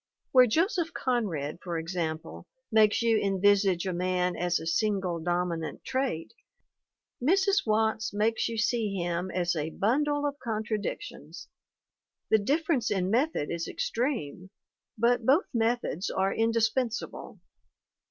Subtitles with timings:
[0.31, 6.33] Where Joseph Conrad, for example, makes you envisage a man as a single dominant trait,
[7.21, 7.67] Mrs.
[7.67, 11.49] Watts makes you see him as a bundle of contradictions.
[12.31, 14.49] The difference in method is extreme,
[14.97, 17.39] but both methods are indispensable.